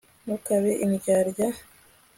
ntukabe 0.23 0.71
indyarya 0.85 1.47